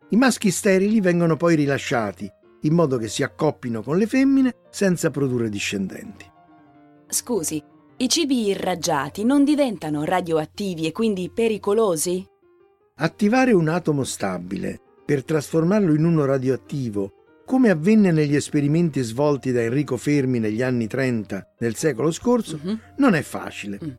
I 0.09 0.15
maschi 0.17 0.51
sterili 0.51 0.99
vengono 0.99 1.37
poi 1.37 1.55
rilasciati 1.55 2.29
in 2.63 2.73
modo 2.73 2.97
che 2.97 3.07
si 3.07 3.23
accoppino 3.23 3.81
con 3.81 3.97
le 3.97 4.05
femmine 4.05 4.53
senza 4.69 5.09
produrre 5.11 5.47
discendenti. 5.47 6.29
Scusi, 7.07 7.63
i 7.97 8.09
cibi 8.09 8.47
irraggiati 8.47 9.23
non 9.23 9.43
diventano 9.43 10.03
radioattivi 10.03 10.85
e 10.85 10.91
quindi 10.91 11.29
pericolosi? 11.33 12.25
Attivare 12.97 13.53
un 13.53 13.67
atomo 13.69 14.03
stabile 14.03 14.79
per 15.05 15.23
trasformarlo 15.23 15.93
in 15.93 16.03
uno 16.03 16.25
radioattivo, 16.25 17.11
come 17.45 17.69
avvenne 17.69 18.11
negli 18.11 18.35
esperimenti 18.35 19.01
svolti 19.01 19.51
da 19.51 19.61
Enrico 19.61 19.97
Fermi 19.97 20.39
negli 20.39 20.61
anni 20.61 20.87
30 20.87 21.53
del 21.57 21.75
secolo 21.75 22.11
scorso, 22.11 22.59
Mhm. 22.61 22.79
non 22.97 23.13
è 23.13 23.21
facile. 23.21 23.79
Mm. 23.83 23.89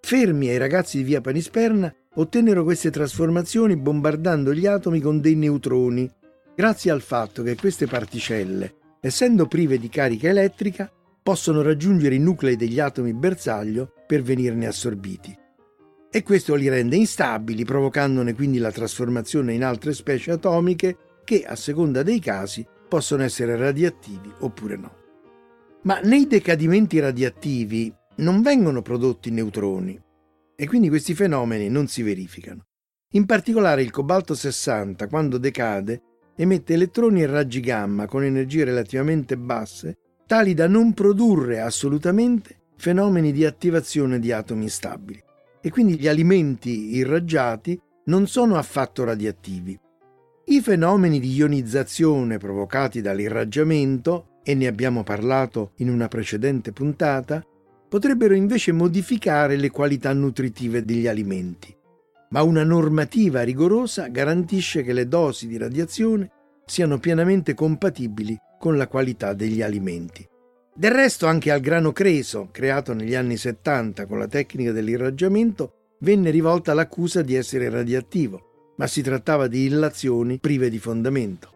Fermi 0.00 0.48
e 0.48 0.54
i 0.54 0.58
ragazzi 0.58 0.98
di 0.98 1.02
via 1.04 1.20
Panisperna 1.20 1.92
ottennero 2.14 2.62
queste 2.64 2.90
trasformazioni 2.90 3.76
bombardando 3.76 4.54
gli 4.54 4.66
atomi 4.66 5.00
con 5.00 5.20
dei 5.20 5.34
neutroni, 5.34 6.08
grazie 6.54 6.90
al 6.90 7.00
fatto 7.00 7.42
che 7.42 7.56
queste 7.56 7.86
particelle, 7.86 8.74
essendo 9.00 9.46
prive 9.46 9.78
di 9.78 9.88
carica 9.88 10.28
elettrica, 10.28 10.90
possono 11.22 11.62
raggiungere 11.62 12.14
i 12.14 12.18
nuclei 12.18 12.56
degli 12.56 12.80
atomi 12.80 13.14
bersaglio 13.14 13.92
per 14.06 14.22
venirne 14.22 14.66
assorbiti. 14.66 15.38
E 16.10 16.22
questo 16.22 16.54
li 16.54 16.68
rende 16.68 16.96
instabili, 16.96 17.64
provocandone 17.64 18.34
quindi 18.34 18.58
la 18.58 18.72
trasformazione 18.72 19.54
in 19.54 19.64
altre 19.64 19.94
specie 19.94 20.32
atomiche 20.32 20.96
che, 21.24 21.44
a 21.44 21.56
seconda 21.56 22.02
dei 22.02 22.18
casi, 22.18 22.66
possono 22.88 23.22
essere 23.22 23.56
radioattivi 23.56 24.30
oppure 24.40 24.76
no. 24.76 24.96
Ma 25.84 26.00
nei 26.00 26.26
decadimenti 26.26 26.98
radioattivi 26.98 27.92
non 28.16 28.42
vengono 28.42 28.82
prodotti 28.82 29.30
neutroni 29.30 29.98
e 30.54 30.66
quindi 30.66 30.88
questi 30.88 31.14
fenomeni 31.14 31.68
non 31.68 31.86
si 31.86 32.02
verificano. 32.02 32.66
In 33.14 33.24
particolare 33.24 33.82
il 33.82 33.90
cobalto 33.90 34.34
60, 34.34 35.06
quando 35.06 35.38
decade, 35.38 36.02
emette 36.36 36.74
elettroni 36.74 37.22
e 37.22 37.26
raggi 37.26 37.60
gamma 37.60 38.06
con 38.06 38.22
energie 38.22 38.64
relativamente 38.64 39.36
basse, 39.36 39.98
tali 40.32 40.54
da 40.54 40.66
non 40.66 40.94
produrre 40.94 41.60
assolutamente 41.60 42.60
fenomeni 42.78 43.32
di 43.32 43.44
attivazione 43.44 44.18
di 44.18 44.32
atomi 44.32 44.62
instabili. 44.62 45.22
E 45.60 45.68
quindi 45.68 45.98
gli 45.98 46.08
alimenti 46.08 46.96
irraggiati 46.96 47.78
non 48.04 48.26
sono 48.26 48.56
affatto 48.56 49.04
radioattivi. 49.04 49.78
I 50.46 50.62
fenomeni 50.62 51.20
di 51.20 51.34
ionizzazione 51.34 52.38
provocati 52.38 53.02
dall'irraggiamento, 53.02 54.38
e 54.42 54.54
ne 54.54 54.68
abbiamo 54.68 55.02
parlato 55.02 55.72
in 55.76 55.90
una 55.90 56.08
precedente 56.08 56.72
puntata, 56.72 57.44
potrebbero 57.86 58.32
invece 58.32 58.72
modificare 58.72 59.56
le 59.56 59.68
qualità 59.68 60.14
nutritive 60.14 60.82
degli 60.82 61.08
alimenti. 61.08 61.76
Ma 62.30 62.42
una 62.42 62.64
normativa 62.64 63.42
rigorosa 63.42 64.08
garantisce 64.08 64.82
che 64.82 64.94
le 64.94 65.06
dosi 65.06 65.46
di 65.46 65.58
radiazione 65.58 66.30
siano 66.64 66.98
pienamente 66.98 67.52
compatibili 67.52 68.34
con 68.62 68.76
la 68.76 68.86
qualità 68.86 69.32
degli 69.32 69.60
alimenti. 69.60 70.24
Del 70.72 70.92
resto 70.92 71.26
anche 71.26 71.50
al 71.50 71.58
grano 71.58 71.90
creso, 71.90 72.46
creato 72.52 72.94
negli 72.94 73.16
anni 73.16 73.36
70 73.36 74.06
con 74.06 74.20
la 74.20 74.28
tecnica 74.28 74.70
dell'irraggiamento, 74.70 75.96
venne 75.98 76.30
rivolta 76.30 76.72
l'accusa 76.72 77.22
di 77.22 77.34
essere 77.34 77.68
radioattivo, 77.68 78.74
ma 78.76 78.86
si 78.86 79.02
trattava 79.02 79.48
di 79.48 79.64
illazioni 79.64 80.38
prive 80.38 80.70
di 80.70 80.78
fondamento. 80.78 81.50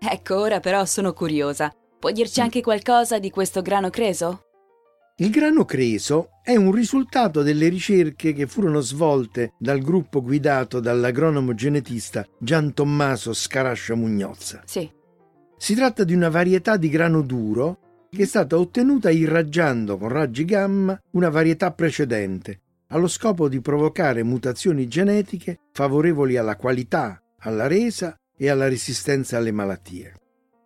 Ecco, 0.00 0.36
ora 0.36 0.60
però 0.60 0.84
sono 0.84 1.14
curiosa. 1.14 1.72
Può 1.98 2.10
dirci 2.10 2.42
anche 2.42 2.60
qualcosa 2.60 3.18
di 3.18 3.30
questo 3.30 3.62
grano 3.62 3.88
creso? 3.88 4.42
Il 5.16 5.30
grano 5.30 5.64
creso 5.64 6.28
è 6.42 6.56
un 6.56 6.72
risultato 6.72 7.40
delle 7.40 7.68
ricerche 7.68 8.34
che 8.34 8.46
furono 8.46 8.80
svolte 8.80 9.54
dal 9.58 9.80
gruppo 9.80 10.20
guidato 10.20 10.78
dall'agronomo 10.78 11.54
genetista 11.54 12.26
Gian 12.38 12.74
Tommaso 12.74 13.32
Scarascia 13.32 13.94
Mugnozza. 13.94 14.60
Sì. 14.66 14.98
Si 15.62 15.74
tratta 15.74 16.04
di 16.04 16.14
una 16.14 16.30
varietà 16.30 16.78
di 16.78 16.88
grano 16.88 17.20
duro 17.20 18.06
che 18.10 18.22
è 18.22 18.26
stata 18.26 18.58
ottenuta 18.58 19.10
irraggiando 19.10 19.98
con 19.98 20.08
raggi 20.08 20.46
gamma 20.46 20.98
una 21.10 21.28
varietà 21.28 21.70
precedente, 21.70 22.60
allo 22.88 23.06
scopo 23.06 23.46
di 23.46 23.60
provocare 23.60 24.22
mutazioni 24.22 24.88
genetiche 24.88 25.58
favorevoli 25.72 26.38
alla 26.38 26.56
qualità, 26.56 27.22
alla 27.40 27.66
resa 27.66 28.16
e 28.34 28.48
alla 28.48 28.68
resistenza 28.68 29.36
alle 29.36 29.52
malattie. 29.52 30.14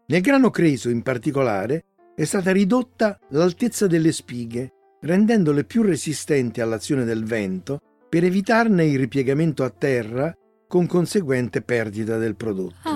Nel 0.06 0.20
grano 0.20 0.50
creso 0.50 0.88
in 0.90 1.02
particolare 1.02 1.86
è 2.14 2.22
stata 2.22 2.52
ridotta 2.52 3.18
l'altezza 3.30 3.88
delle 3.88 4.12
spighe, 4.12 4.70
rendendole 5.00 5.64
più 5.64 5.82
resistenti 5.82 6.60
all'azione 6.60 7.04
del 7.04 7.24
vento 7.24 7.80
per 8.08 8.22
evitarne 8.22 8.84
il 8.84 9.00
ripiegamento 9.00 9.64
a 9.64 9.70
terra 9.70 10.32
con 10.68 10.86
conseguente 10.86 11.62
perdita 11.62 12.16
del 12.16 12.36
prodotto. 12.36 12.93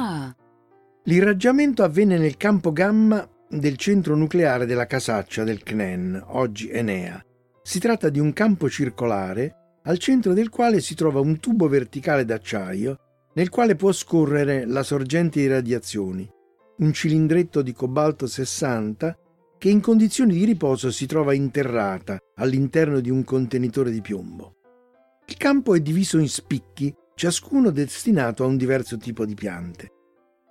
L'irraggiamento 1.09 1.83
avvenne 1.85 2.19
nel 2.19 2.37
campo 2.37 2.71
gamma 2.71 3.27
del 3.49 3.79
centro 3.79 4.15
nucleare 4.15 4.67
della 4.67 4.85
casaccia 4.85 5.43
del 5.43 5.63
CNEN, 5.63 6.23
oggi 6.27 6.69
Enea. 6.69 7.25
Si 7.63 7.79
tratta 7.79 8.11
di 8.11 8.19
un 8.19 8.35
campo 8.35 8.69
circolare 8.69 9.79
al 9.85 9.97
centro 9.97 10.35
del 10.35 10.51
quale 10.51 10.83
si 10.83 10.95
trova 10.95 11.21
un 11.21 11.41
tubo 11.41 11.67
verticale 11.67 12.27
d'acciaio 12.27 12.99
nel 13.33 13.49
quale 13.49 13.75
può 13.75 13.91
scorrere 13.91 14.67
la 14.67 14.83
sorgente 14.83 15.41
di 15.41 15.47
radiazioni, 15.47 16.29
un 16.77 16.93
cilindretto 16.93 17.63
di 17.63 17.73
cobalto 17.73 18.27
60 18.27 19.17
che 19.57 19.71
in 19.71 19.81
condizioni 19.81 20.35
di 20.35 20.45
riposo 20.45 20.91
si 20.91 21.07
trova 21.07 21.33
interrata 21.33 22.19
all'interno 22.35 23.01
di 23.01 23.09
un 23.09 23.25
contenitore 23.25 23.91
di 23.91 24.03
piombo. 24.03 24.57
Il 25.27 25.39
campo 25.39 25.75
è 25.75 25.81
diviso 25.81 26.19
in 26.19 26.29
spicchi, 26.29 26.95
ciascuno 27.15 27.71
destinato 27.71 28.45
a 28.45 28.47
un 28.47 28.59
diverso 28.59 28.99
tipo 28.99 29.25
di 29.25 29.35
piante. 29.35 29.93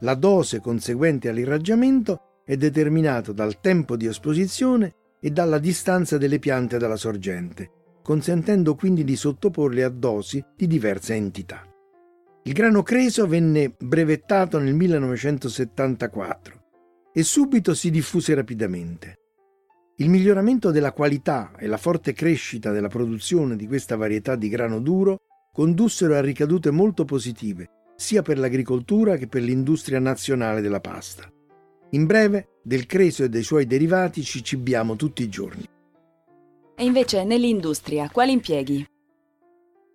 La 0.02 0.14
dose 0.14 0.60
conseguente 0.60 1.28
all'irraggiamento 1.28 2.42
è 2.46 2.56
determinata 2.56 3.32
dal 3.32 3.60
tempo 3.60 3.98
di 3.98 4.06
esposizione 4.06 4.94
e 5.20 5.32
dalla 5.32 5.58
distanza 5.58 6.20
delle 6.20 6.38
piante 6.38 6.78
dalla 6.78 6.96
sorgente, 6.96 7.72
consentendo 8.04 8.76
quindi 8.76 9.04
di 9.04 9.16
sottoporle 9.16 9.84
a 9.84 9.90
dosi 9.90 10.44
di 10.56 10.68
diversa 10.68 11.16
entità. 11.16 11.64
Il 12.44 12.54
grano 12.54 12.84
creso 12.84 13.26
venne 13.26 13.74
brevettato 13.76 14.60
nel 14.60 14.76
1974 14.76 16.64
e 17.12 17.24
subito 17.24 17.74
si 17.74 17.90
diffuse 17.90 18.36
rapidamente. 18.36 19.16
Il 19.96 20.12
miglioramento 20.12 20.70
della 20.70 20.92
qualità 20.92 21.54
e 21.58 21.66
la 21.66 21.78
forte 21.78 22.14
crescita 22.14 22.72
della 22.72 22.88
produzione 22.88 23.56
di 23.56 23.66
questa 23.66 23.96
varietà 23.96 24.36
di 24.36 24.48
grano 24.48 24.80
duro 24.80 25.22
condussero 25.52 26.14
a 26.14 26.22
ricadute 26.22 26.70
molto 26.70 27.04
positive 27.04 27.72
sia 27.98 28.22
per 28.22 28.38
l'agricoltura 28.38 29.18
che 29.18 29.28
per 29.28 29.42
l'industria 29.42 30.00
nazionale 30.00 30.62
della 30.62 30.80
pasta. 30.80 31.30
In 31.92 32.06
breve, 32.06 32.60
del 32.64 32.86
creso 32.86 33.24
e 33.24 33.30
dei 33.30 33.44
suoi 33.44 33.66
derivati 33.66 34.24
ci 34.24 34.44
cibiamo 34.44 34.96
tutti 34.96 35.24
i 35.24 35.30
giorni. 35.30 35.66
E 36.76 36.86
invece 36.86 37.24
nell'industria, 37.24 38.10
quali 38.10 38.34
impieghi? 38.34 38.86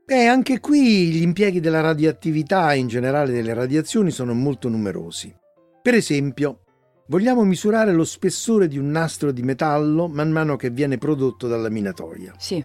E 0.05 0.27
anche 0.27 0.59
qui 0.59 1.11
gli 1.13 1.23
impieghi 1.23 1.61
della 1.61 1.81
radioattività 1.81 2.73
e 2.73 2.79
in 2.79 2.89
generale 2.89 3.33
delle 3.33 3.55
radiazioni 3.55 4.11
sono 4.11 4.35
molto 4.35 4.69
numerosi. 4.69 5.33
Per 5.81 5.95
esempio, 5.95 6.65
vogliamo 7.07 7.45
misurare 7.45 7.93
lo 7.93 8.05
spessore 8.05 8.67
di 8.67 8.79
un 8.79 8.91
nastro 8.91 9.31
di 9.31 9.43
metallo 9.43 10.09
man 10.09 10.31
mano 10.31 10.57
che 10.57 10.71
viene 10.71 10.99
prodotto 10.99 11.47
dalla 11.47 11.69
minatoria. 11.69 12.35
Sì. 12.37 12.63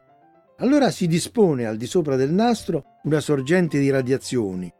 Allora 0.57 0.89
si 0.89 1.05
dispone 1.05 1.67
al 1.67 1.77
di 1.77 1.85
sopra 1.85 2.15
del 2.15 2.31
nastro 2.31 2.99
una 3.03 3.19
sorgente 3.19 3.77
di 3.77 3.91
radiazioni, 3.91 4.73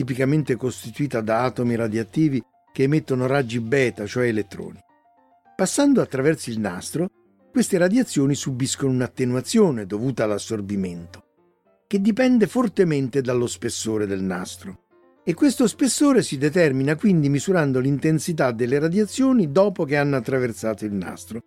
tipicamente 0.00 0.56
costituita 0.56 1.20
da 1.20 1.44
atomi 1.44 1.74
radioattivi 1.74 2.42
che 2.72 2.84
emettono 2.84 3.26
raggi 3.26 3.60
beta, 3.60 4.06
cioè 4.06 4.28
elettroni. 4.28 4.78
Passando 5.54 6.00
attraverso 6.00 6.48
il 6.48 6.58
nastro, 6.58 7.10
queste 7.52 7.76
radiazioni 7.76 8.34
subiscono 8.34 8.92
un'attenuazione 8.92 9.84
dovuta 9.84 10.24
all'assorbimento 10.24 11.24
che 11.86 12.00
dipende 12.00 12.46
fortemente 12.46 13.20
dallo 13.20 13.46
spessore 13.48 14.06
del 14.06 14.22
nastro. 14.22 14.84
E 15.24 15.34
questo 15.34 15.66
spessore 15.66 16.22
si 16.22 16.38
determina 16.38 16.94
quindi 16.94 17.28
misurando 17.28 17.78
l'intensità 17.80 18.52
delle 18.52 18.78
radiazioni 18.78 19.50
dopo 19.50 19.84
che 19.84 19.96
hanno 19.96 20.16
attraversato 20.16 20.84
il 20.84 20.92
nastro. 20.92 21.42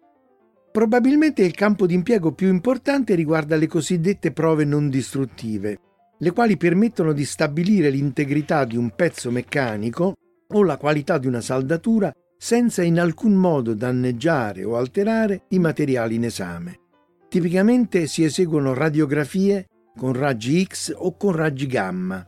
Probabilmente 0.69 1.43
il 1.43 1.53
campo 1.53 1.87
di 1.87 1.93
impiego 1.93 2.33
più 2.33 2.49
importante 2.49 3.15
riguarda 3.15 3.55
le 3.55 3.67
cosiddette 3.67 4.31
prove 4.33 4.65
non 4.65 4.89
distruttive, 4.89 5.79
le 6.23 6.31
quali 6.31 6.55
permettono 6.55 7.11
di 7.11 7.25
stabilire 7.25 7.89
l'integrità 7.89 8.63
di 8.63 8.77
un 8.77 8.91
pezzo 8.95 9.29
meccanico 9.29 10.15
o 10.53 10.63
la 10.63 10.77
qualità 10.77 11.17
di 11.17 11.27
una 11.27 11.41
saldatura 11.41 12.13
senza 12.37 12.81
in 12.81 12.97
alcun 12.97 13.33
modo 13.33 13.73
danneggiare 13.73 14.63
o 14.63 14.77
alterare 14.77 15.43
i 15.49 15.59
materiali 15.59 16.15
in 16.15 16.23
esame. 16.23 16.79
Tipicamente 17.27 18.07
si 18.07 18.23
eseguono 18.23 18.73
radiografie 18.73 19.65
con 19.97 20.13
raggi 20.13 20.63
X 20.63 20.93
o 20.95 21.17
con 21.17 21.33
raggi 21.33 21.67
gamma. 21.67 22.25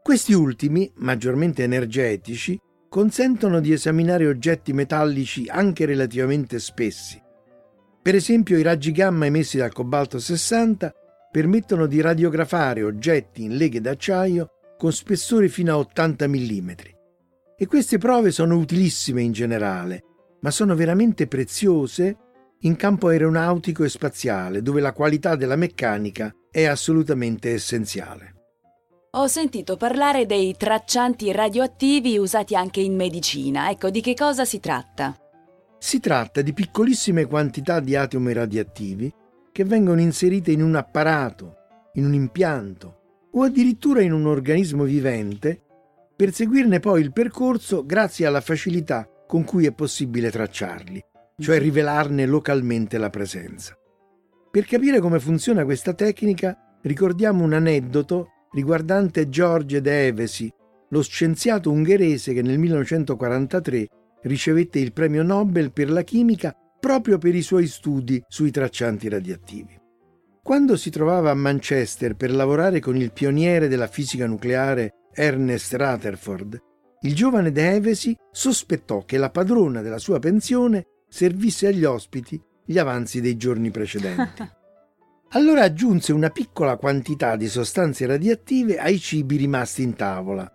Questi 0.00 0.32
ultimi, 0.32 0.88
maggiormente 0.98 1.64
energetici, 1.64 2.56
consentono 2.88 3.58
di 3.58 3.72
esaminare 3.72 4.28
oggetti 4.28 4.72
metallici 4.72 5.48
anche 5.48 5.86
relativamente 5.86 6.60
spessi. 6.60 7.20
Per 8.00 8.14
esempio 8.14 8.56
i 8.58 8.62
raggi 8.62 8.92
gamma 8.92 9.26
emessi 9.26 9.56
dal 9.56 9.72
cobalto 9.72 10.20
60 10.20 10.92
permettono 11.34 11.86
di 11.86 12.00
radiografare 12.00 12.84
oggetti 12.84 13.42
in 13.42 13.56
leghe 13.56 13.80
d'acciaio 13.80 14.50
con 14.78 14.92
spessore 14.92 15.48
fino 15.48 15.72
a 15.72 15.78
80 15.78 16.28
mm. 16.28 16.70
E 17.58 17.66
queste 17.66 17.98
prove 17.98 18.30
sono 18.30 18.56
utilissime 18.56 19.20
in 19.20 19.32
generale, 19.32 20.04
ma 20.42 20.52
sono 20.52 20.76
veramente 20.76 21.26
preziose 21.26 22.16
in 22.60 22.76
campo 22.76 23.08
aeronautico 23.08 23.82
e 23.82 23.88
spaziale, 23.88 24.62
dove 24.62 24.80
la 24.80 24.92
qualità 24.92 25.34
della 25.34 25.56
meccanica 25.56 26.32
è 26.52 26.66
assolutamente 26.66 27.50
essenziale. 27.50 28.34
Ho 29.16 29.26
sentito 29.26 29.76
parlare 29.76 30.26
dei 30.26 30.54
traccianti 30.56 31.32
radioattivi 31.32 32.16
usati 32.16 32.54
anche 32.54 32.80
in 32.80 32.94
medicina. 32.94 33.70
Ecco, 33.70 33.90
di 33.90 34.00
che 34.00 34.14
cosa 34.14 34.44
si 34.44 34.60
tratta? 34.60 35.16
Si 35.80 35.98
tratta 35.98 36.42
di 36.42 36.52
piccolissime 36.52 37.24
quantità 37.24 37.80
di 37.80 37.96
atomi 37.96 38.32
radioattivi 38.32 39.12
che 39.54 39.64
vengono 39.64 40.00
inserite 40.00 40.50
in 40.50 40.62
un 40.62 40.74
apparato, 40.74 41.58
in 41.92 42.06
un 42.06 42.12
impianto 42.12 43.28
o 43.30 43.44
addirittura 43.44 44.02
in 44.02 44.12
un 44.12 44.26
organismo 44.26 44.82
vivente 44.82 45.62
per 46.16 46.32
seguirne 46.32 46.80
poi 46.80 47.00
il 47.00 47.12
percorso 47.12 47.86
grazie 47.86 48.26
alla 48.26 48.40
facilità 48.40 49.08
con 49.28 49.44
cui 49.44 49.64
è 49.64 49.72
possibile 49.72 50.32
tracciarli, 50.32 51.00
cioè 51.38 51.60
rivelarne 51.60 52.26
localmente 52.26 52.98
la 52.98 53.10
presenza. 53.10 53.78
Per 54.50 54.64
capire 54.64 54.98
come 54.98 55.20
funziona 55.20 55.64
questa 55.64 55.94
tecnica, 55.94 56.78
ricordiamo 56.82 57.44
un 57.44 57.52
aneddoto 57.52 58.30
riguardante 58.50 59.28
George 59.28 59.80
De 59.80 60.06
Evesi, 60.08 60.52
lo 60.88 61.00
scienziato 61.00 61.70
ungherese 61.70 62.34
che 62.34 62.42
nel 62.42 62.58
1943 62.58 63.86
ricevette 64.22 64.80
il 64.80 64.92
premio 64.92 65.22
Nobel 65.22 65.70
per 65.70 65.90
la 65.90 66.02
chimica 66.02 66.56
proprio 66.84 67.16
per 67.16 67.34
i 67.34 67.40
suoi 67.40 67.66
studi 67.66 68.22
sui 68.28 68.50
traccianti 68.50 69.08
radioattivi. 69.08 69.74
Quando 70.42 70.76
si 70.76 70.90
trovava 70.90 71.30
a 71.30 71.34
Manchester 71.34 72.14
per 72.14 72.30
lavorare 72.30 72.78
con 72.78 72.94
il 72.94 73.10
pioniere 73.10 73.68
della 73.68 73.86
fisica 73.86 74.26
nucleare 74.26 75.08
Ernest 75.14 75.72
Rutherford, 75.72 76.58
il 77.00 77.14
giovane 77.14 77.52
De 77.52 77.70
Evesi 77.70 78.14
sospettò 78.30 79.02
che 79.06 79.16
la 79.16 79.30
padrona 79.30 79.80
della 79.80 79.96
sua 79.96 80.18
pensione 80.18 80.84
servisse 81.08 81.68
agli 81.68 81.84
ospiti 81.84 82.38
gli 82.66 82.76
avanzi 82.76 83.22
dei 83.22 83.38
giorni 83.38 83.70
precedenti. 83.70 84.46
Allora 85.32 85.62
aggiunse 85.62 86.12
una 86.12 86.28
piccola 86.28 86.76
quantità 86.76 87.34
di 87.36 87.48
sostanze 87.48 88.04
radioattive 88.04 88.76
ai 88.76 88.98
cibi 88.98 89.36
rimasti 89.36 89.82
in 89.82 89.94
tavola 89.94 90.46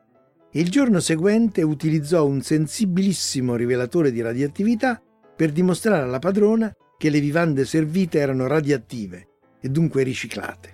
e 0.52 0.60
il 0.60 0.70
giorno 0.70 1.00
seguente 1.00 1.64
utilizzò 1.64 2.24
un 2.28 2.42
sensibilissimo 2.42 3.56
rivelatore 3.56 4.12
di 4.12 4.22
radioattività 4.22 5.02
per 5.40 5.54
dimostrare 5.54 6.04
alla 6.04 6.20
padrona 6.20 6.70
che 6.98 7.10
le 7.10 7.22
vivande 7.22 7.64
servite 7.64 8.20
erano 8.20 8.46
radioattive 8.46 9.28
e 9.62 9.70
dunque 9.70 10.04
riciclate. 10.04 10.74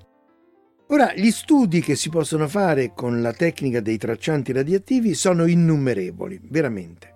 Ora, 0.88 1.14
gli 1.14 1.30
studi 1.30 1.82
che 1.82 1.94
si 1.96 2.10
possono 2.10 2.48
fare 2.48 2.92
con 2.96 3.22
la 3.22 3.32
tecnica 3.32 3.80
dei 3.80 4.00
traccianti 4.00 4.52
radioattivi 4.52 5.14
sono 5.14 5.46
innumerevoli, 5.46 6.42
veramente. 6.50 7.14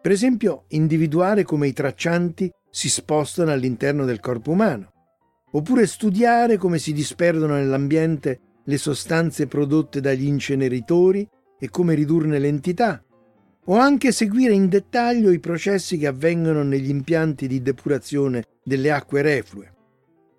Per 0.00 0.12
esempio, 0.12 0.66
individuare 0.68 1.42
come 1.42 1.66
i 1.66 1.72
traccianti 1.72 2.48
si 2.70 2.88
spostano 2.88 3.50
all'interno 3.50 4.04
del 4.04 4.20
corpo 4.20 4.52
umano, 4.52 4.92
oppure 5.50 5.88
studiare 5.88 6.58
come 6.58 6.78
si 6.78 6.92
disperdono 6.92 7.54
nell'ambiente 7.54 8.38
le 8.66 8.78
sostanze 8.78 9.48
prodotte 9.48 10.00
dagli 10.00 10.26
inceneritori 10.26 11.28
e 11.58 11.68
come 11.70 11.94
ridurne 11.94 12.38
l'entità, 12.38 13.03
o 13.66 13.76
anche 13.76 14.12
seguire 14.12 14.52
in 14.52 14.68
dettaglio 14.68 15.30
i 15.30 15.40
processi 15.40 15.96
che 15.96 16.06
avvengono 16.06 16.62
negli 16.62 16.90
impianti 16.90 17.46
di 17.46 17.62
depurazione 17.62 18.44
delle 18.62 18.90
acque 18.90 19.22
reflue. 19.22 19.72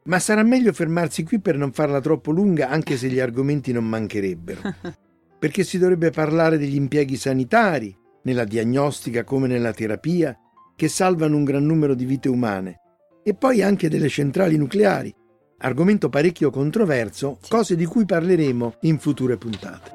Ma 0.04 0.20
sarà 0.20 0.44
meglio 0.44 0.72
fermarsi 0.72 1.24
qui 1.24 1.40
per 1.40 1.58
non 1.58 1.72
farla 1.72 2.00
troppo 2.00 2.32
lunga, 2.32 2.70
anche 2.70 2.96
se 2.98 3.08
gli 3.08 3.20
argomenti 3.20 3.72
non 3.72 3.86
mancherebbero. 3.86 4.62
Perché 5.40 5.64
si 5.64 5.78
dovrebbe 5.78 6.12
parlare 6.12 6.58
degli 6.58 6.76
impieghi 6.76 7.18
sanitari, 7.18 7.96
nella 8.24 8.44
diagnostica 8.44 9.24
come 9.24 9.48
nella 9.48 9.74
terapia, 9.74 10.38
che 10.76 10.88
salvano 10.88 11.36
un 11.36 11.44
gran 11.44 11.66
numero 11.66 11.96
di 11.96 12.06
vite 12.06 12.30
umane, 12.30 12.80
e 13.24 13.34
poi 13.34 13.64
anche 13.64 13.90
delle 13.90 14.10
centrali 14.10 14.58
nucleari, 14.58 15.14
argomento 15.60 16.10
parecchio 16.10 16.52
controverso, 16.52 17.40
cose 17.48 17.76
di 17.76 17.86
cui 17.86 18.06
parleremo 18.06 18.76
in 18.82 19.00
future 19.00 19.38
puntate. 19.38 19.95